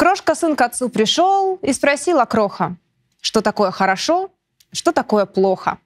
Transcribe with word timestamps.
Крошка 0.00 0.34
сын 0.34 0.56
к 0.56 0.62
отцу 0.62 0.88
пришел 0.88 1.58
и 1.60 1.74
спросил 1.74 2.24
Кроха, 2.24 2.76
что 3.20 3.42
такое 3.42 3.70
хорошо, 3.70 4.30
что 4.72 4.92
такое 4.92 5.26
плохо. 5.26 5.76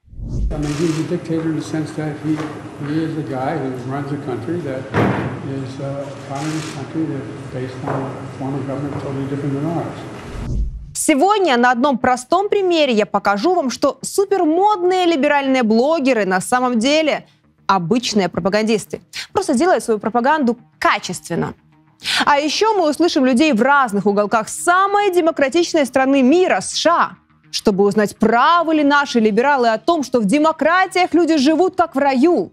I 0.53 0.57
mean, 0.57 0.73
he's 0.79 1.01
a 1.01 1.09
dictator 1.11 1.51
in 1.51 1.57
the 1.57 1.63
sense 1.63 1.91
that 1.97 2.15
he, 2.23 2.39
he 2.87 3.03
is 3.03 3.19
a 3.19 3.29
guy 3.29 3.59
who 3.59 3.73
runs 3.91 4.13
a 4.13 4.19
country 4.25 4.61
that 4.61 4.83
is 5.51 5.81
a 5.81 6.07
communist 6.29 6.77
country 6.77 7.07
that's 7.07 7.53
based 7.53 7.75
on 7.85 8.03
a 8.03 8.39
form 8.39 8.55
of 8.55 8.65
government 8.69 8.95
totally 9.03 9.27
different 9.27 9.53
than 9.53 9.67
ours. 9.67 9.99
Сегодня 10.95 11.57
на 11.57 11.73
одном 11.73 11.99
простом 11.99 12.49
примере 12.49 12.93
я 12.93 13.07
покажу 13.07 13.53
вам, 13.57 13.69
что 13.69 13.99
супермодные 14.03 15.07
либеральные 15.07 15.65
блогеры 15.65 16.25
на 16.25 16.41
самом 16.41 16.79
деле 16.79 17.27
обычные 17.67 18.29
пропагандисты. 18.29 19.01
Просто 19.33 19.55
делают 19.55 19.83
свою 19.83 19.99
пропаганду 19.99 20.57
качественно. 20.79 21.55
А 22.25 22.39
еще 22.39 22.73
мы 22.75 22.89
услышим 22.91 23.25
людей 23.25 23.53
в 23.53 23.63
разных 23.63 24.07
уголках 24.07 24.49
самой 24.49 25.13
демократичной 25.13 25.87
страны 25.87 26.23
мира, 26.23 26.61
США, 26.61 27.17
чтобы 27.51 27.85
узнать, 27.85 28.17
правы 28.17 28.75
ли 28.75 28.85
наши 28.85 29.21
либералы 29.21 29.69
о 29.69 29.79
том, 29.79 30.03
что 30.03 30.21
в 30.21 30.25
демократиях 30.25 31.15
люди 31.15 31.37
живут 31.37 31.77
как 31.77 31.95
в 31.95 31.99
раю. 31.99 32.53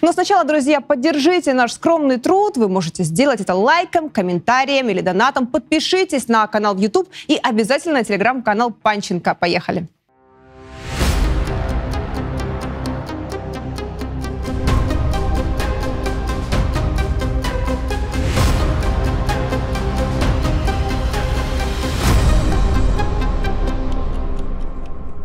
Но 0.00 0.12
сначала, 0.12 0.44
друзья, 0.44 0.80
поддержите 0.80 1.52
наш 1.52 1.72
скромный 1.72 2.18
труд. 2.18 2.56
Вы 2.56 2.68
можете 2.68 3.02
сделать 3.04 3.40
это 3.40 3.54
лайком, 3.54 4.08
комментарием 4.08 4.88
или 4.88 5.02
донатом. 5.02 5.46
Подпишитесь 5.46 6.28
на 6.28 6.46
канал 6.46 6.74
в 6.74 6.78
YouTube 6.78 7.08
и 7.26 7.38
обязательно 7.42 7.98
на 7.98 8.04
телеграм-канал 8.04 8.70
Панченко. 8.70 9.34
Поехали! 9.34 9.88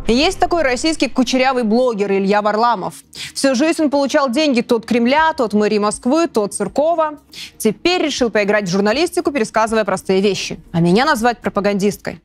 Есть 0.06 0.38
такой 0.38 0.62
российский 0.62 1.08
кучерявый 1.08 1.62
блогер 1.62 2.12
Илья 2.12 2.42
Варламов. 2.42 2.94
Всю 3.34 3.54
жизнь 3.54 3.84
он 3.84 3.90
получал 3.90 4.28
деньги 4.28 4.60
то 4.60 4.76
от 4.76 4.84
Кремля, 4.84 5.32
то 5.32 5.44
от 5.44 5.54
мэрии 5.54 5.78
Москвы, 5.78 6.26
то 6.26 6.44
от 6.44 6.52
Циркова. 6.52 7.20
Теперь 7.56 8.02
решил 8.02 8.28
поиграть 8.30 8.68
в 8.68 8.70
журналистику, 8.70 9.32
пересказывая 9.32 9.84
простые 9.84 10.20
вещи. 10.20 10.60
А 10.72 10.80
меня 10.80 11.06
назвать 11.06 11.38
пропагандисткой. 11.38 12.20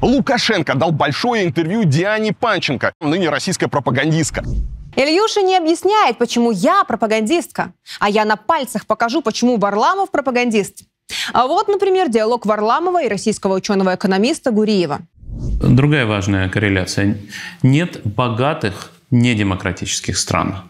Лукашенко 0.00 0.74
дал 0.74 0.92
большое 0.92 1.44
интервью 1.44 1.84
Диане 1.84 2.32
Панченко, 2.32 2.94
ныне 3.00 3.28
российская 3.28 3.68
пропагандистка. 3.68 4.42
Ильюша 4.96 5.42
не 5.42 5.56
объясняет, 5.56 6.16
почему 6.16 6.50
я 6.50 6.84
пропагандистка, 6.84 7.74
а 8.00 8.08
я 8.08 8.24
на 8.24 8.36
пальцах 8.36 8.86
покажу, 8.86 9.20
почему 9.20 9.58
Варламов 9.58 10.10
пропагандист. 10.10 10.84
А 11.32 11.46
вот, 11.46 11.68
например, 11.68 12.08
диалог 12.08 12.46
Варламова 12.46 13.02
и 13.02 13.08
российского 13.08 13.54
ученого-экономиста 13.54 14.50
Гуриева. 14.50 15.00
Другая 15.60 16.06
важная 16.06 16.48
корреляция. 16.48 17.18
Нет 17.62 18.00
богатых 18.04 18.92
недемократических 19.10 20.16
стран. 20.16 20.62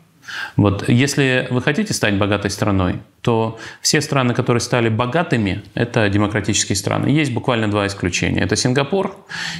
Вот 0.56 0.88
если 0.88 1.46
вы 1.50 1.62
хотите 1.62 1.94
стать 1.94 2.18
богатой 2.18 2.50
страной, 2.50 3.00
то 3.20 3.58
все 3.82 4.00
страны, 4.00 4.34
которые 4.34 4.60
стали 4.60 4.88
богатыми, 4.88 5.62
это 5.74 6.08
демократические 6.08 6.76
страны. 6.76 7.08
Есть 7.08 7.32
буквально 7.32 7.68
два 7.70 7.86
исключения. 7.86 8.42
Это 8.42 8.56
Сингапур 8.56 9.16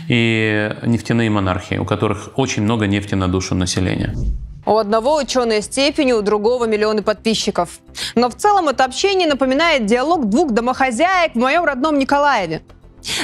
и 0.09 0.75
нефтяные 0.83 1.31
монархии, 1.31 1.77
у 1.77 1.85
которых 1.85 2.31
очень 2.37 2.63
много 2.63 2.87
нефти 2.87 3.15
на 3.15 3.29
душу 3.29 3.55
населения. 3.55 4.15
У 4.67 4.77
одного 4.77 5.17
ученые 5.17 5.63
степени, 5.63 6.13
у 6.13 6.23
другого 6.23 6.67
миллионы 6.67 7.03
подписчиков. 7.03 7.81
Но 8.15 8.29
в 8.29 8.35
целом 8.35 8.69
это 8.69 8.85
общение 8.85 9.29
напоминает 9.29 9.87
диалог 9.87 10.29
двух 10.29 10.53
домохозяек 10.53 11.33
в 11.35 11.39
моем 11.39 11.65
родном 11.65 11.99
Николаеве. 11.99 12.63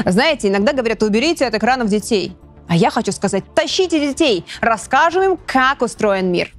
Знаете, 0.05 0.49
иногда 0.49 0.73
говорят, 0.73 1.03
уберите 1.03 1.47
от 1.47 1.55
экранов 1.55 1.89
детей. 1.89 2.37
А 2.69 2.77
я 2.77 2.91
хочу 2.91 3.13
сказать, 3.13 3.45
тащите 3.55 4.01
детей, 4.01 4.45
расскажем 4.61 5.23
им, 5.23 5.39
как 5.47 5.83
устроен 5.83 6.33
мир. 6.33 6.53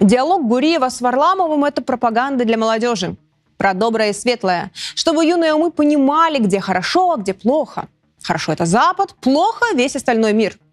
Диалог 0.00 0.46
Гуриева 0.46 0.88
с 0.88 1.00
Варламовым– 1.00 1.64
это 1.66 1.82
пропаганда 1.82 2.44
для 2.44 2.58
молодежи. 2.58 3.16
Про 3.56 3.72
доброе 3.72 4.10
и 4.10 4.12
светлое. 4.12 4.70
Чтобы 4.94 5.24
юные 5.24 5.54
умы 5.54 5.70
понимали, 5.70 6.38
где 6.38 6.60
хорошо, 6.60 7.12
а 7.12 7.16
где 7.16 7.32
плохо. 7.32 7.88
Хорошо– 8.22 8.52
это 8.54 8.66
Запад, 8.66 9.14
плохо– 9.20 9.64
весь 9.74 9.96
остальной 9.96 10.32
мир– 10.32 10.58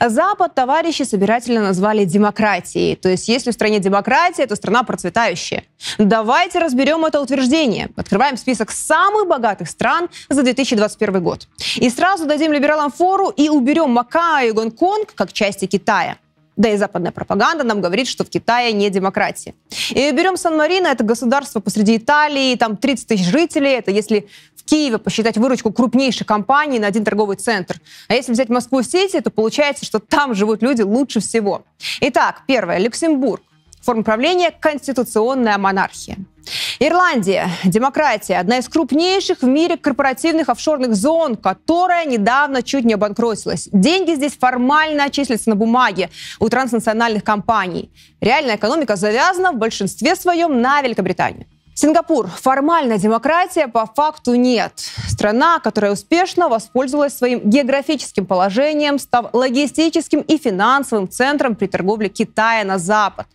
Запад 0.00 0.54
товарищи 0.54 1.02
собирательно 1.02 1.62
назвали 1.62 2.04
демократией. 2.04 2.96
То 2.96 3.08
есть 3.08 3.28
если 3.28 3.50
в 3.50 3.54
стране 3.54 3.78
демократия, 3.78 4.46
то 4.46 4.56
страна 4.56 4.82
процветающая. 4.82 5.64
Давайте 5.98 6.58
разберем 6.58 7.04
это 7.04 7.20
утверждение. 7.20 7.88
Открываем 7.96 8.36
список 8.36 8.70
самых 8.70 9.28
богатых 9.28 9.68
стран 9.68 10.08
за 10.28 10.42
2021 10.42 11.22
год. 11.22 11.48
И 11.76 11.90
сразу 11.90 12.26
дадим 12.26 12.52
либералам 12.52 12.90
фору 12.90 13.28
и 13.28 13.48
уберем 13.48 13.90
Макао 13.90 14.40
и 14.40 14.52
Гонконг 14.52 15.14
как 15.14 15.32
части 15.32 15.66
Китая. 15.66 16.16
Да 16.58 16.68
и 16.68 16.76
западная 16.76 17.12
пропаганда 17.12 17.64
нам 17.64 17.80
говорит, 17.80 18.06
что 18.06 18.24
в 18.24 18.28
Китае 18.28 18.74
не 18.74 18.90
демократия. 18.90 19.54
И 19.90 20.10
берем 20.10 20.36
Сан-Марино, 20.36 20.88
это 20.88 21.04
государство 21.04 21.60
посреди 21.60 21.96
Италии, 21.96 22.54
там 22.56 22.76
30 22.76 23.06
тысяч 23.06 23.24
жителей, 23.24 23.70
это 23.70 23.90
если 23.90 24.28
Киеве 24.68 24.98
посчитать 24.98 25.38
выручку 25.38 25.72
крупнейшей 25.72 26.26
компании 26.26 26.78
на 26.78 26.86
один 26.86 27.04
торговый 27.04 27.36
центр. 27.36 27.80
А 28.08 28.14
если 28.14 28.32
взять 28.32 28.50
Москву-Сити, 28.50 29.20
то 29.20 29.30
получается, 29.30 29.86
что 29.86 29.98
там 29.98 30.34
живут 30.34 30.62
люди 30.62 30.82
лучше 30.82 31.20
всего. 31.20 31.62
Итак, 32.00 32.42
первое. 32.46 32.78
Люксембург. 32.78 33.42
Форма 33.80 34.02
правления– 34.02 34.50
конституционная 34.60 35.56
монархия. 35.56 36.18
Ирландия. 36.80 37.50
Демократия. 37.64 38.38
Одна 38.38 38.58
из 38.58 38.68
крупнейших 38.68 39.42
в 39.42 39.46
мире 39.46 39.76
корпоративных 39.76 40.48
офшорных 40.48 40.94
зон, 40.94 41.34
которая 41.34 42.04
недавно 42.04 42.62
чуть 42.62 42.84
не 42.84 42.94
обанкротилась. 42.94 43.68
Деньги 43.72 44.14
здесь 44.14 44.36
формально 44.38 45.10
числятся 45.10 45.50
на 45.50 45.56
бумаге 45.56 46.08
у 46.38 46.48
транснациональных 46.48 47.24
компаний. 47.24 47.90
Реальная 48.20 48.56
экономика 48.56 48.94
завязана 48.94 49.50
в 49.50 49.56
большинстве 49.56 50.14
своем 50.14 50.60
на 50.60 50.80
Великобританию. 50.80 51.46
Сингапур. 51.74 52.28
Формально 52.28 52.98
демократия, 52.98 53.66
по 53.66 53.86
факту 53.86 54.34
нет. 54.34 54.72
Страна, 55.08 55.60
которая 55.60 55.92
успешно 55.92 56.48
воспользовалась 56.48 57.16
своим 57.16 57.40
географическим 57.48 58.26
положением, 58.26 58.98
став 58.98 59.32
логистическим 59.32 60.20
и 60.20 60.38
финансовым 60.38 61.08
центром 61.08 61.54
при 61.54 61.66
торговле 61.66 62.08
Китая 62.08 62.64
на 62.64 62.78
Запад. 62.78 63.26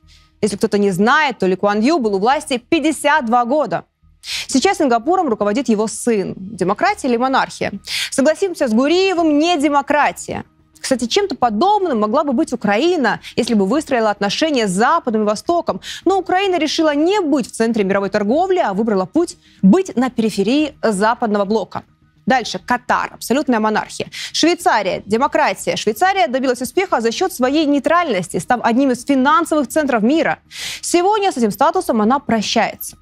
Если 0.43 0.57
кто-то 0.57 0.77
не 0.77 0.91
знает, 0.91 1.39
то 1.39 1.47
Ли 1.47 1.55
Куан 1.55 1.79
Ю 1.79 1.99
был 1.99 2.15
у 2.15 2.19
власти 2.19 2.57
52 2.57 3.45
года. 3.45 3.85
Сейчас 4.21 4.79
Сингапуром 4.79 5.29
руководит 5.29 5.69
его 5.69 5.87
сын. 5.87 6.33
Демократия 6.37 7.07
или 7.07 7.15
монархия? 7.15 7.71
Согласимся 8.11 8.67
с 8.67 8.73
Гуриевым, 8.73 9.39
не 9.39 9.57
демократия. 9.57 10.43
Кстати, 10.81 11.05
чем-то 11.05 11.35
подобным 11.35 12.01
могла 12.01 12.25
бы 12.25 12.33
быть 12.33 12.51
Украина, 12.51 13.21
если 13.37 13.53
бы 13.53 13.65
выстроила 13.65 14.09
отношения 14.09 14.67
с 14.67 14.71
Западом 14.71 15.21
и 15.21 15.25
Востоком. 15.25 15.79
Но 16.03 16.19
Украина 16.19 16.59
решила 16.59 16.93
не 16.93 17.21
быть 17.21 17.47
в 17.47 17.51
центре 17.51 17.85
мировой 17.85 18.09
торговли, 18.09 18.59
а 18.59 18.73
выбрала 18.73 19.05
путь 19.05 19.37
быть 19.61 19.95
на 19.95 20.09
периферии 20.09 20.75
западного 20.81 21.45
блока. 21.45 21.83
Дальше 22.25 22.59
Катар, 22.59 23.13
абсолютная 23.13 23.59
монархия. 23.59 24.07
Швейцария, 24.31 25.03
демократия. 25.06 25.75
Швейцария 25.75 26.28
добилась 26.28 26.61
успеха 26.61 27.01
за 27.01 27.11
счет 27.11 27.34
своей 27.34 27.66
нейтральности, 27.66 28.38
став 28.38 28.61
одним 28.63 28.91
из 28.91 29.06
финансовых 29.06 29.67
центров 29.67 30.03
мира. 30.03 30.39
Сегодня 30.81 31.31
с 31.31 31.38
этим 31.38 31.51
статусом 31.51 32.01
она 32.01 32.19
прощается. 32.19 32.97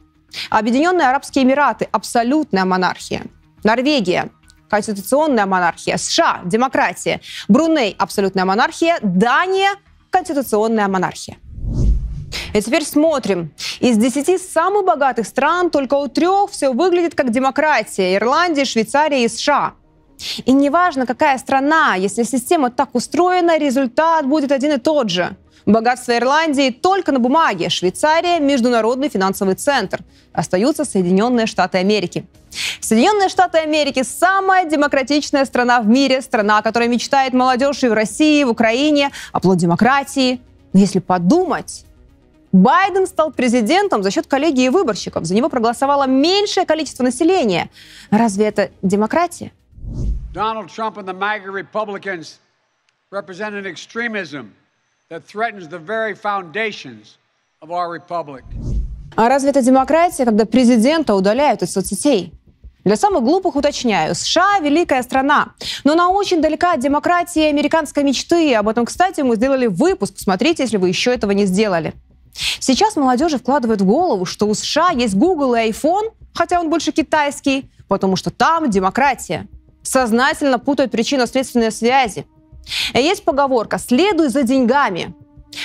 Объединенные 0.49 1.07
Арабские 1.07 1.43
Эмираты, 1.43 1.87
абсолютная 1.91 2.65
монархия. 2.65 3.23
Норвегия, 3.63 4.29
конституционная 4.69 5.45
монархия. 5.45 5.97
США– 5.97 6.41
демократия. 6.45 7.21
Бруней– 7.47 7.95
абсолютная 7.99 8.45
монархия. 8.45 8.97
Дания– 9.01 9.71
конституционная 10.09 10.87
монархия. 10.87 11.37
И 12.53 12.61
теперь 12.61 12.83
смотрим. 12.83 13.53
Из 13.79 13.97
десяти 13.97 14.37
самых 14.37 14.85
богатых 14.85 15.25
стран 15.25 15.69
только 15.69 15.93
у 15.95 16.07
трех 16.07 16.51
все 16.51 16.71
выглядит 16.71 17.15
как 17.15 17.31
демократия. 17.31 18.15
Ирландия, 18.15 18.65
Швейцария 18.65 19.23
и 19.23 19.27
США. 19.27 19.73
И 20.45 20.51
неважно, 20.51 21.05
какая 21.05 21.37
страна, 21.37 21.95
если 21.95 22.23
система 22.23 22.69
так 22.69 22.93
устроена, 22.93 23.57
результат 23.57 24.27
будет 24.27 24.51
один 24.51 24.73
и 24.73 24.77
тот 24.77 25.09
же. 25.09 25.35
Богатство 25.65 26.17
Ирландии 26.17 26.71
только 26.71 27.11
на 27.11 27.19
бумаге. 27.19 27.69
Швейцария– 27.69 28.39
международный 28.39 29.09
финансовый 29.09 29.55
центр. 29.55 29.99
Остаются 30.33 30.85
Соединенные 30.85 31.45
Штаты 31.45 31.77
Америки. 31.77 32.25
Соединенные 32.79 33.29
Штаты 33.29 33.59
Америки– 33.59 34.03
самая 34.03 34.65
демократичная 34.65 35.45
страна 35.45 35.81
в 35.81 35.87
мире, 35.87 36.21
страна, 36.21 36.57
о 36.57 36.61
которой 36.61 36.87
мечтает 36.87 37.33
молодежь 37.33 37.83
и 37.83 37.87
в 37.87 37.93
России, 37.93 38.41
и 38.41 38.43
в 38.43 38.49
Украине, 38.49 39.11
оплот 39.31 39.57
демократии. 39.57 40.41
Но 40.73 40.79
если 40.79 40.99
подумать, 40.99 41.85
Байден 42.51 43.07
стал 43.07 43.31
президентом 43.31 44.03
за 44.03 44.11
счет 44.11 44.27
коллегии 44.27 44.69
выборщиков. 44.69 45.25
За 45.25 45.33
него 45.33 45.49
проголосовало 45.49 46.05
меньшее 46.05 46.65
количество 46.65 47.03
населения. 47.03 47.69
Разве 48.09 48.45
это 48.45 48.71
демократия? 48.81 49.51
Donald 50.33 50.67
Trump 50.67 50.95
and 50.97 51.05
the 51.05 51.13
MAGA 51.13 51.51
Republicans 51.51 52.39
represent 53.11 53.53
an 53.53 53.65
extremism 53.65 54.51
that 55.09 55.23
threatens 55.25 55.67
the 55.67 55.79
very 55.79 56.13
foundations 56.13 57.17
of 57.61 57.69
our 57.69 57.89
republic. 57.89 58.43
А 59.15 59.27
разве 59.27 59.49
это 59.49 59.61
демократия, 59.61 60.25
когда 60.25 60.45
президента 60.45 61.15
удаляют 61.15 61.61
из 61.61 61.73
соцсетей? 61.73 62.33
Для 62.85 62.95
самых 62.95 63.23
глупых 63.23 63.55
уточняю, 63.55 64.15
США– 64.15 64.59
великая 64.61 65.03
страна, 65.03 65.53
но 65.83 65.93
она 65.93 66.09
очень 66.09 66.41
далека 66.41 66.73
от 66.73 66.79
демократии 66.79 67.43
и 67.43 67.49
американской 67.49 68.03
мечты. 68.03 68.55
Об 68.55 68.69
этом, 68.69 68.85
кстати, 68.85 69.21
мы 69.21 69.35
сделали 69.35 69.67
выпуск. 69.67 70.15
Посмотрите, 70.15 70.63
если 70.63 70.77
вы 70.77 70.87
еще 70.87 71.13
этого 71.13 71.31
не 71.31 71.45
сделали. 71.45 71.93
Сейчас 72.33 72.95
молодежи 72.95 73.37
вкладывают 73.37 73.81
в 73.81 73.85
голову, 73.85 74.25
что 74.25 74.47
у 74.47 74.53
США 74.53 74.91
есть 74.91 75.15
Google 75.15 75.55
и 75.55 75.69
iPhone, 75.69 76.11
хотя 76.33 76.59
он 76.59 76.69
больше 76.69 76.91
китайский, 76.91 77.69
потому 77.87 78.15
что 78.15 78.29
там 78.29 78.69
демократия. 78.69 79.47
Сознательно 79.83 80.59
путают 80.59 80.91
причинно-следственные 80.91 81.71
связи. 81.71 82.25
Есть 82.93 83.23
поговорка 83.23 83.77
«следуй 83.79 84.29
за 84.29 84.43
деньгами». 84.43 85.13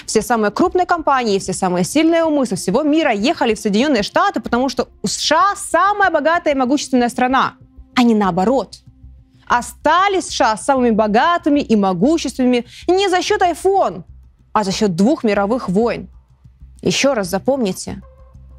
Все 0.05 0.21
самые 0.21 0.51
крупные 0.51 0.87
компании, 0.87 1.39
все 1.39 1.53
самые 1.53 1.85
сильные 1.85 2.25
умы 2.25 2.47
со 2.47 2.57
всего 2.57 2.83
мира 2.83 3.13
ехали 3.13 3.55
в 3.55 3.61
Соединенные 3.61 4.03
Штаты, 4.03 4.41
потому 4.41 4.69
что 4.69 4.89
у 5.03 5.07
США 5.07 5.55
самая 5.55 6.11
богатая 6.11 6.55
и 6.55 6.57
могущественная 6.57 7.09
страна, 7.09 7.55
а 7.95 8.03
не 8.03 8.15
наоборот. 8.15 8.79
Остались 9.47 10.27
США 10.27 10.57
самыми 10.57 10.91
богатыми 10.91 11.61
и 11.61 11.77
могущественными 11.77 12.67
не 12.89 13.09
за 13.09 13.23
счет 13.23 13.43
iPhone, 13.43 14.03
а 14.53 14.65
за 14.65 14.73
счет 14.73 14.97
двух 14.97 15.23
мировых 15.23 15.69
войн. 15.69 16.09
Еще 16.83 17.13
раз 17.13 17.29
запомните, 17.29 18.03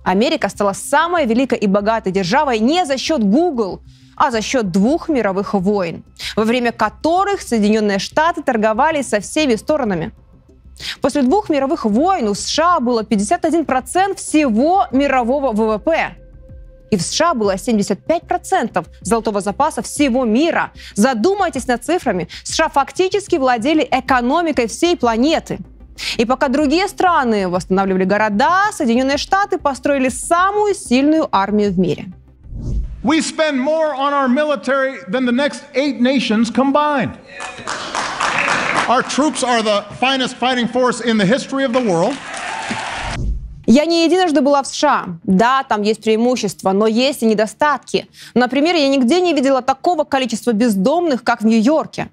Америка 0.03 0.49
стала 0.49 0.73
самой 0.73 1.25
великой 1.25 1.57
и 1.59 1.67
богатой 1.67 2.11
державой 2.11 2.59
не 2.59 2.85
за 2.85 2.97
счет 2.97 3.23
Google, 3.23 3.81
а 4.15 4.31
за 4.31 4.41
счет 4.41 4.71
двух 4.71 5.09
мировых 5.09 5.53
войн, 5.53 6.03
во 6.35 6.43
время 6.43 6.71
которых 6.71 7.41
Соединенные 7.41 7.99
Штаты 7.99 8.41
торговали 8.41 9.01
со 9.01 9.19
всеми 9.19 9.55
сторонами– 9.55 10.11
После 11.01 11.21
двух 11.21 11.49
мировых 11.49 11.85
войн 11.85 12.27
у 12.27 12.33
США 12.33 12.79
было 12.79 13.03
51% 13.03 14.15
всего 14.15 14.85
мирового 14.91 15.51
ВВП. 15.51 16.15
И 16.89 16.95
в 16.95 17.01
США 17.01 17.33
было 17.33 17.55
75% 17.55 18.85
золотого 19.01 19.41
запаса 19.41 19.81
всего 19.81 20.23
мира. 20.23 20.71
Задумайтесь 20.95 21.67
над 21.67 21.83
цифрами. 21.83 22.29
США 22.43 22.69
фактически 22.69 23.35
владели 23.35 23.85
экономикой 23.89 24.67
всей 24.67 24.95
планеты. 24.95 25.59
И 26.17 26.25
пока 26.25 26.47
другие 26.47 26.88
страны 26.88 27.47
восстанавливали 27.47 28.03
города, 28.03 28.71
Соединенные 28.71 29.17
Штаты 29.17 29.57
построили 29.57 30.09
самую 30.09 30.75
сильную 30.75 31.27
армию 31.31 31.71
в 31.71 31.79
мире. 31.79 32.05
We 33.03 33.21
spend 33.21 33.59
more 33.59 33.94
on 33.95 34.13
our 34.13 34.27
military 34.27 34.97
than 35.07 35.25
the 35.25 35.31
next 35.31 35.63
eight 35.75 36.01
nations 36.01 36.49
combined. 36.49 37.17
Our 38.89 39.03
troops 39.03 39.44
are 39.44 39.61
the 39.61 39.85
finest 39.99 40.35
fighting 40.38 40.67
force 40.67 41.01
in 41.01 41.17
the 41.17 41.25
history 41.25 41.63
of 41.63 41.73
the 41.73 41.81
world. 41.81 42.15
Я 43.69 43.85
не 43.85 44.05
единожды 44.05 44.39
была 44.39 44.63
в 44.63 44.67
США. 44.67 45.19
Да, 45.23 45.63
там 45.63 45.81
есть 45.81 46.01
преимущества, 46.01 46.71
но 46.71 46.88
есть 46.88 47.21
и 47.21 47.25
недостатки. 47.25 48.07
Например, 48.33 48.73
я 48.75 48.88
нигде 48.88 49.19
не 49.19 49.33
видела 49.33 49.61
такого 49.61 50.05
количества 50.05 50.53
бездомных, 50.53 51.21
как 51.23 51.41
в 51.41 51.45
Нью-Йорке. 51.45 52.07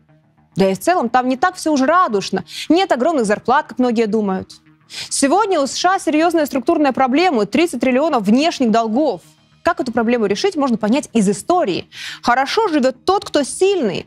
Да 0.57 0.71
и 0.71 0.75
в 0.75 0.81
целом 0.81 1.09
там 1.09 1.29
не 1.29 1.37
так 1.37 1.57
все 1.57 1.73
уже 1.73 1.87
радужно. 1.87 2.45
Нет 2.69 2.93
огромных 2.93 3.27
зарплат, 3.27 3.67
как 3.67 3.79
многие 3.79 4.07
думают. 4.07 4.53
Сегодня 5.09 5.61
у 5.61 5.67
США 5.67 5.99
серьезная 5.99 6.47
структурная 6.47 6.93
проблема– 6.93 7.47
30 7.47 7.81
триллионов 7.81 8.25
внешних 8.25 8.71
долгов. 8.71 9.23
Как 9.63 9.81
эту 9.81 9.93
проблему 9.93 10.27
решить, 10.27 10.57
можно 10.57 10.77
понять 10.77 11.09
из 11.13 11.29
истории. 11.29 11.89
Хорошо 12.23 12.69
живет 12.69 13.05
тот, 13.05 13.25
кто 13.25 13.43
сильный. 13.43 14.07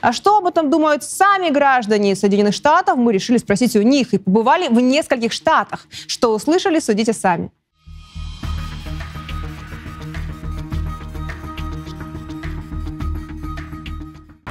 А 0.00 0.12
что 0.12 0.38
об 0.38 0.46
этом 0.46 0.70
думают 0.70 1.04
сами 1.04 1.50
граждане 1.50 2.16
Соединенных 2.16 2.54
Штатов, 2.54 2.96
мы 2.96 3.12
решили 3.12 3.36
спросить 3.36 3.76
у 3.76 3.82
них 3.82 4.14
и 4.14 4.18
побывали 4.18 4.68
в 4.68 4.80
нескольких 4.80 5.32
штатах. 5.32 5.86
Что 6.06 6.34
услышали, 6.34 6.78
судите 6.78 7.12
сами. 7.12 7.52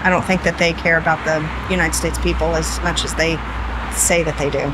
I 0.05 0.11
don't 0.11 0.23
think 0.23 0.43
that 0.43 0.59
they 0.59 0.71
care 0.73 0.99
about 0.99 1.25
the 1.25 1.39
United 1.73 1.95
States 1.95 2.19
people 2.19 2.55
as 2.55 2.79
much 2.81 3.03
as 3.03 3.15
they 3.15 3.37
say 3.91 4.21
that 4.21 4.37
they 4.37 4.51
do. 4.51 4.71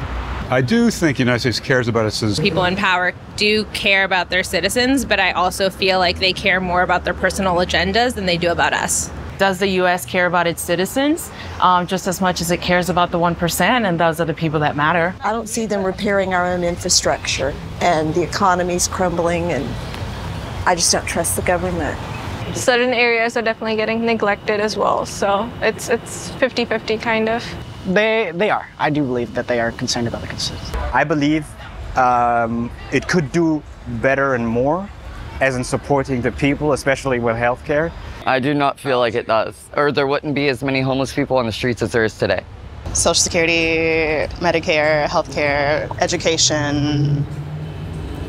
I 0.53 0.59
do 0.59 0.91
think 0.91 1.15
the 1.15 1.23
United 1.23 1.39
States 1.39 1.61
cares 1.61 1.87
about 1.87 2.05
its 2.05 2.17
citizens. 2.17 2.45
People 2.45 2.65
in 2.65 2.75
power 2.75 3.13
do 3.37 3.63
care 3.73 4.03
about 4.03 4.29
their 4.29 4.43
citizens, 4.43 5.05
but 5.05 5.21
I 5.21 5.31
also 5.31 5.69
feel 5.69 5.99
like 5.99 6.19
they 6.19 6.33
care 6.33 6.59
more 6.59 6.81
about 6.81 7.05
their 7.05 7.13
personal 7.13 7.55
agendas 7.55 8.13
than 8.15 8.25
they 8.25 8.35
do 8.35 8.51
about 8.51 8.73
us. 8.73 9.09
does 9.37 9.59
the 9.59 9.69
U.S. 9.69 10.05
care 10.05 10.25
about 10.25 10.47
its 10.47 10.61
citizens 10.61 11.31
um, 11.61 11.87
just 11.87 12.07
as 12.07 12.19
much 12.19 12.41
as 12.41 12.51
it 12.51 12.61
cares 12.61 12.89
about 12.89 13.11
the 13.11 13.17
1%? 13.17 13.61
And 13.61 13.97
those 13.97 14.19
are 14.19 14.25
the 14.25 14.33
people 14.33 14.59
that 14.59 14.75
matter. 14.75 15.15
I 15.21 15.31
don't 15.31 15.47
see 15.47 15.65
them 15.65 15.85
repairing 15.85 16.33
our 16.33 16.45
own 16.45 16.65
infrastructure, 16.65 17.55
and 17.79 18.13
the 18.13 18.21
economy's 18.21 18.89
crumbling, 18.89 19.53
and 19.53 19.65
I 20.67 20.75
just 20.75 20.91
don't 20.91 21.07
trust 21.07 21.37
the 21.37 21.41
government. 21.41 21.97
Certain 22.53 22.93
areas 22.93 23.37
are 23.37 23.41
definitely 23.41 23.75
getting 23.75 24.05
neglected 24.05 24.59
as 24.59 24.75
well, 24.75 25.05
so 25.05 25.49
it's 25.61 25.89
it's 25.89 26.29
50-50 26.31 27.01
kind 27.01 27.29
of. 27.29 27.43
They 27.87 28.31
they 28.35 28.49
are. 28.49 28.67
I 28.77 28.89
do 28.89 29.03
believe 29.03 29.33
that 29.33 29.47
they 29.47 29.59
are 29.59 29.71
concerned 29.71 30.07
about 30.07 30.21
the 30.21 30.27
constituents. 30.27 30.71
I 30.93 31.03
believe 31.03 31.45
um, 31.95 32.69
it 32.91 33.07
could 33.07 33.31
do 33.31 33.63
better 34.01 34.35
and 34.35 34.47
more, 34.47 34.89
as 35.39 35.55
in 35.55 35.63
supporting 35.63 36.21
the 36.21 36.31
people, 36.31 36.73
especially 36.73 37.19
with 37.19 37.35
healthcare. 37.35 37.91
I 38.25 38.39
do 38.39 38.53
not 38.53 38.79
feel 38.79 38.99
like 38.99 39.15
it 39.15 39.27
does, 39.27 39.55
or 39.75 39.91
there 39.91 40.05
wouldn't 40.05 40.35
be 40.35 40.49
as 40.49 40.63
many 40.63 40.81
homeless 40.81 41.13
people 41.13 41.37
on 41.37 41.45
the 41.45 41.51
streets 41.51 41.81
as 41.81 41.91
there 41.91 42.03
is 42.03 42.17
today. 42.17 42.43
Social 42.93 43.15
Security, 43.15 44.27
Medicare, 44.39 45.07
healthcare, 45.07 45.89
education. 46.01 47.25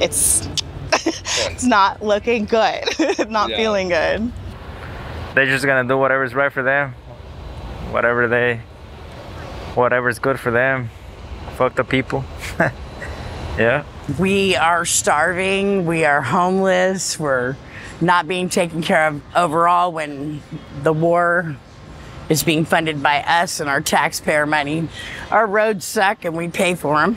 It's 0.01 0.49
it's 0.93 1.65
not 1.65 2.03
looking 2.03 2.45
good. 2.45 2.85
not 3.29 3.51
yeah. 3.51 3.57
feeling 3.57 3.89
good. 3.89 4.33
They're 5.35 5.47
just 5.47 5.65
gonna 5.65 5.89
do 5.89 5.97
whatever's 5.97 6.35
right 6.35 6.53
for 6.53 6.63
them. 6.63 6.95
Whatever 7.91 8.29
they 8.29 8.61
whatever's 9.75 10.19
good 10.19 10.39
for 10.39 10.51
them. 10.51 10.91
Fuck 11.57 11.77
the 11.77 11.85
people. 11.85 12.25
yeah. 13.59 13.85
We 14.19 14.57
are 14.57 14.85
starving, 14.85 15.87
we 15.87 16.05
are 16.05 16.21
homeless, 16.21 17.19
we're 17.19 17.57
not 18.01 18.27
being 18.27 18.49
taken 18.49 18.83
care 18.83 19.07
of 19.07 19.23
overall 19.35 19.93
when 19.93 20.43
the 20.83 20.93
war 20.93 21.57
is 22.29 22.43
being 22.43 22.65
funded 22.65 23.03
by 23.03 23.23
us 23.23 23.61
and 23.61 23.69
our 23.69 23.81
taxpayer 23.81 24.47
money. 24.47 24.89
Our 25.31 25.47
roads 25.47 25.85
suck 25.85 26.25
and 26.25 26.37
we 26.37 26.49
pay 26.49 26.75
for 26.75 27.01
them. 27.01 27.17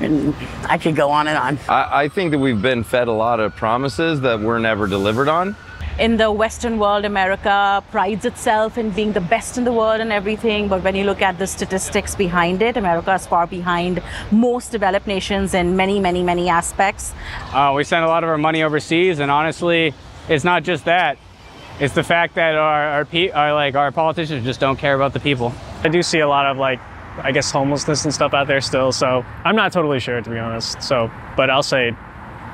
And 0.00 0.34
I 0.64 0.78
could 0.78 0.96
go 0.96 1.10
on 1.10 1.28
and 1.28 1.38
on. 1.38 1.58
I, 1.68 2.04
I 2.04 2.08
think 2.08 2.32
that 2.32 2.38
we've 2.38 2.60
been 2.60 2.84
fed 2.84 3.08
a 3.08 3.12
lot 3.12 3.40
of 3.40 3.54
promises 3.54 4.20
that 4.22 4.40
were 4.40 4.58
never 4.58 4.86
delivered 4.86 5.28
on 5.28 5.56
in 5.98 6.16
the 6.16 6.32
Western 6.32 6.78
world, 6.78 7.04
America 7.04 7.82
prides 7.90 8.24
itself 8.24 8.78
in 8.78 8.90
being 8.90 9.12
the 9.12 9.20
best 9.20 9.58
in 9.58 9.64
the 9.64 9.72
world 9.72 10.00
and 10.00 10.10
everything. 10.10 10.68
But 10.68 10.82
when 10.82 10.94
you 10.94 11.04
look 11.04 11.20
at 11.20 11.38
the 11.38 11.46
statistics 11.46 12.14
behind 12.14 12.62
it, 12.62 12.76
America 12.76 13.14
is 13.14 13.26
far 13.26 13.46
behind 13.46 14.02
most 14.30 14.72
developed 14.72 15.06
nations 15.06 15.54
in 15.54 15.76
many, 15.76 16.00
many, 16.00 16.22
many 16.22 16.48
aspects. 16.48 17.14
Uh, 17.52 17.72
we 17.76 17.84
send 17.84 18.04
a 18.04 18.08
lot 18.08 18.24
of 18.24 18.30
our 18.30 18.38
money 18.38 18.62
overseas, 18.62 19.18
and 19.18 19.30
honestly, 19.30 19.94
it's 20.28 20.44
not 20.44 20.62
just 20.62 20.86
that. 20.86 21.18
It's 21.78 21.94
the 21.94 22.02
fact 22.02 22.34
that 22.36 22.54
our, 22.54 22.84
our, 22.84 23.08
our 23.34 23.54
like 23.54 23.74
our 23.74 23.92
politicians 23.92 24.44
just 24.44 24.60
don't 24.60 24.78
care 24.78 24.94
about 24.94 25.12
the 25.12 25.20
people. 25.20 25.52
I 25.84 25.88
do 25.88 26.02
see 26.02 26.20
a 26.20 26.28
lot 26.28 26.46
of 26.46 26.56
like 26.56 26.80
I 27.18 27.32
guess 27.32 27.50
homelessness 27.50 28.04
and 28.04 28.14
stuff 28.14 28.34
out 28.34 28.46
there 28.46 28.60
still. 28.60 28.92
So 28.92 29.24
I'm 29.44 29.56
not 29.56 29.72
totally 29.72 30.00
sure 30.00 30.20
to 30.20 30.30
be 30.30 30.38
honest. 30.38 30.82
So, 30.82 31.10
but 31.36 31.50
I'll 31.50 31.62
say 31.62 31.96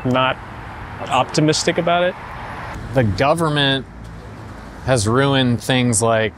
not 0.04 0.36
optimistic 1.10 1.78
about 1.78 2.02
it 2.02 2.14
the 2.94 3.04
government 3.04 3.86
has 4.84 5.06
ruined 5.06 5.62
things 5.62 6.00
like 6.00 6.34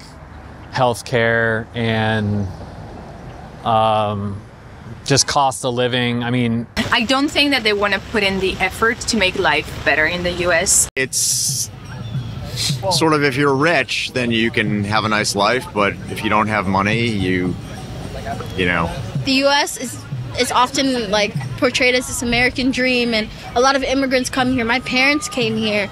healthcare 0.72 1.66
and 1.74 2.46
um, 3.64 4.40
just 5.04 5.26
cost 5.26 5.64
of 5.64 5.74
living. 5.74 6.24
I 6.24 6.30
mean, 6.30 6.66
I 6.92 7.04
don't 7.04 7.28
think 7.28 7.52
that 7.52 7.62
they 7.62 7.72
want 7.72 7.94
to 7.94 8.00
put 8.00 8.22
in 8.22 8.40
the 8.40 8.54
effort 8.54 8.98
to 9.00 9.16
make 9.16 9.38
life 9.38 9.84
better 9.84 10.06
in 10.06 10.22
the 10.22 10.32
US. 10.48 10.88
It's 10.96 11.70
sort 12.90 13.12
of 13.12 13.22
if 13.22 13.36
you're 13.36 13.54
rich, 13.54 14.12
then 14.12 14.30
you 14.30 14.50
can 14.50 14.84
have 14.84 15.04
a 15.04 15.08
nice 15.08 15.36
life, 15.36 15.66
but 15.72 15.94
if 16.10 16.24
you 16.24 16.30
don't 16.30 16.48
have 16.48 16.66
money, 16.66 17.06
you, 17.06 17.54
you 18.56 18.66
know. 18.66 18.90
The 19.24 19.44
US 19.44 19.76
is 19.76 20.02
is 20.38 20.52
often 20.52 21.10
like 21.10 21.34
portrayed 21.58 21.94
as 21.94 22.06
this 22.06 22.22
American 22.22 22.70
dream, 22.70 23.14
and 23.14 23.28
a 23.54 23.60
lot 23.60 23.76
of 23.76 23.82
immigrants 23.82 24.30
come 24.30 24.52
here. 24.52 24.64
My 24.64 24.80
parents 24.80 25.28
came 25.28 25.56
here 25.56 25.88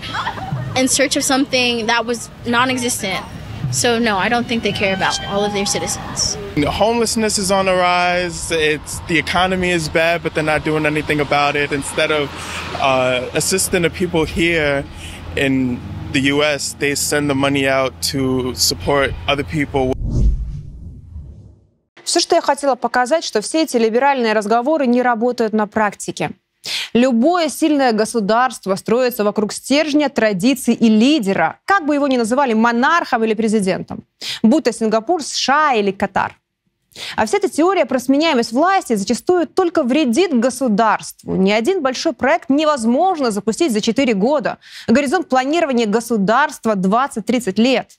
in 0.76 0.88
search 0.88 1.16
of 1.16 1.24
something 1.24 1.86
that 1.86 2.06
was 2.06 2.30
non 2.46 2.70
existent. 2.70 3.24
So, 3.70 3.98
no, 3.98 4.16
I 4.16 4.30
don't 4.30 4.46
think 4.46 4.62
they 4.62 4.72
care 4.72 4.94
about 4.94 5.22
all 5.26 5.44
of 5.44 5.52
their 5.52 5.66
citizens. 5.66 6.38
Homelessness 6.56 7.36
is 7.36 7.50
on 7.50 7.66
the 7.66 7.74
rise. 7.74 8.50
It's 8.50 9.00
the 9.00 9.18
economy 9.18 9.70
is 9.70 9.90
bad, 9.90 10.22
but 10.22 10.34
they're 10.34 10.42
not 10.42 10.64
doing 10.64 10.86
anything 10.86 11.20
about 11.20 11.54
it. 11.54 11.70
Instead 11.70 12.10
of 12.10 12.30
uh, 12.76 13.28
assisting 13.34 13.82
the 13.82 13.90
people 13.90 14.24
here 14.24 14.86
in 15.36 15.80
the 16.12 16.20
U.S., 16.20 16.72
they 16.78 16.94
send 16.94 17.28
the 17.28 17.34
money 17.34 17.68
out 17.68 18.00
to 18.04 18.54
support 18.54 19.12
other 19.26 19.44
people. 19.44 19.92
Все, 22.18 22.24
что 22.24 22.34
я 22.34 22.42
хотела 22.42 22.74
показать, 22.74 23.22
что 23.22 23.40
все 23.40 23.62
эти 23.62 23.76
либеральные 23.76 24.32
разговоры 24.32 24.88
не 24.88 25.02
работают 25.02 25.52
на 25.52 25.68
практике. 25.68 26.32
Любое 26.92 27.48
сильное 27.48 27.92
государство 27.92 28.74
строится 28.74 29.22
вокруг 29.22 29.52
стержня, 29.52 30.08
традиций 30.08 30.74
и 30.74 30.88
лидера, 30.88 31.60
как 31.64 31.86
бы 31.86 31.94
его 31.94 32.08
ни 32.08 32.16
называли 32.16 32.54
монархом 32.54 33.22
или 33.22 33.34
президентом, 33.34 34.02
будь 34.42 34.64
то 34.64 34.72
Сингапур, 34.72 35.22
США 35.22 35.74
или 35.74 35.92
Катар. 35.92 36.36
А 37.14 37.24
вся 37.24 37.36
эта 37.36 37.48
теория 37.48 37.86
про 37.86 38.00
сменяемость 38.00 38.50
власти 38.50 38.96
зачастую 38.96 39.46
только 39.46 39.84
вредит 39.84 40.36
государству. 40.36 41.36
Ни 41.36 41.52
один 41.52 41.82
большой 41.82 42.14
проект 42.14 42.50
невозможно 42.50 43.30
запустить 43.30 43.72
за 43.72 43.80
4 43.80 44.14
года. 44.14 44.58
Горизонт 44.88 45.28
планирования 45.28 45.86
государства 45.86 46.74
20-30 46.74 47.62
лет. 47.62 47.92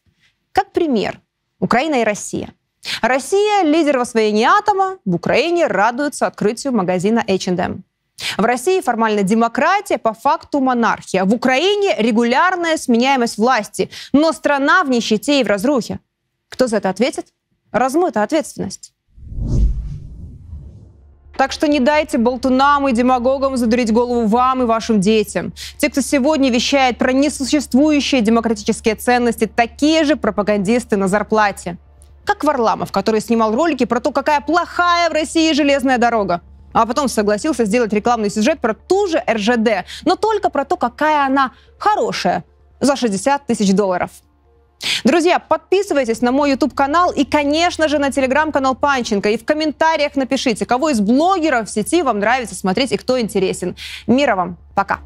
Как 0.52 0.74
пример, 0.74 1.22
Украина 1.62 2.02
и 2.02 2.04
Россия. 2.04 2.50
Россия– 3.02 3.64
лидер 3.64 3.98
в 3.98 4.02
освоении 4.02 4.46
атома, 4.46 4.98
в 5.06 5.16
Украине 5.16 5.68
радуется 5.68 6.28
открытию 6.28 6.74
магазина 6.74 7.24
H&M. 7.28 7.84
В 8.38 8.44
России 8.44 8.82
формально 8.82 9.24
демократия, 9.24 9.98
по 9.98 10.14
факту 10.14 10.60
монархия. 10.60 11.24
В 11.24 11.34
Украине 11.34 11.96
регулярная 11.98 12.78
сменяемость 12.78 13.38
власти, 13.38 13.90
но 14.14 14.34
страна 14.34 14.84
в 14.84 14.90
нищете 14.90 15.40
и 15.40 15.44
в 15.44 15.48
разрухе. 15.48 16.00
Кто 16.50 16.68
за 16.68 16.78
это 16.78 16.90
ответит? 16.90 17.28
Размыта 17.72 18.24
ответственность. 18.24 18.94
Так 21.38 21.54
что 21.54 21.70
не 21.70 21.80
дайте 21.80 22.18
болтунам 22.18 22.90
и 22.90 22.92
демагогам 22.92 23.56
задурить 23.56 23.94
голову 23.94 24.26
вам 24.28 24.64
и 24.64 24.66
вашим 24.66 25.00
детям. 25.00 25.54
Те, 25.78 25.90
кто 25.90 26.02
сегодня 26.02 26.52
вещает 26.52 26.98
про 26.98 27.14
несуществующие 27.14 28.20
демократические 28.20 28.96
ценности, 28.96 29.46
такие 29.48 30.04
же 30.04 30.18
пропагандисты 30.18 30.98
на 30.98 31.08
зарплате. 31.08 31.78
Как 32.30 32.44
Варламов, 32.44 32.92
который 32.92 33.22
снимал 33.22 33.56
ролики 33.56 33.86
про 33.86 34.00
то, 34.00 34.12
какая 34.12 34.40
плохая 34.40 35.10
в 35.10 35.14
России 35.14 35.52
железная 35.52 35.98
дорога 35.98 36.42
а 36.72 36.86
потом 36.86 37.08
согласился 37.08 37.66
сделать 37.66 37.92
рекламный 37.92 38.30
сюжет 38.30 38.60
про 38.62 38.76
ту 38.76 39.08
же 39.08 39.24
РЖД, 39.28 39.88
но 40.06 40.16
только 40.16 40.52
про 40.52 40.66
то, 40.66 40.78
какая 40.78 41.26
она 41.26 41.54
хорошая 41.80 42.44
за 42.80 42.96
60 42.96 43.48
тысяч 43.48 43.74
долларов. 43.74 44.12
Друзья, 45.04 45.40
подписывайтесь 45.40 46.22
на 46.22 46.32
мой 46.32 46.52
YouTube-канал 46.52 47.12
и, 47.12 47.26
конечно 47.26 47.88
же, 47.88 47.98
на 47.98 48.12
телеграм-канал 48.12 48.76
Панченко. 48.76 49.32
И 49.32 49.38
в 49.40 49.44
комментариях 49.44 50.16
напишите, 50.16 50.68
кого 50.68 50.92
из 50.92 51.02
блогеров 51.02 51.68
в 51.68 51.72
сети 51.72 52.04
вам 52.04 52.20
нравится 52.20 52.54
смотреть 52.54 52.92
и 52.92 52.98
кто 52.98 53.20
интересен. 53.20 53.76
Мира 54.06 54.36
вам. 54.36 54.58
Пока. 54.76 55.00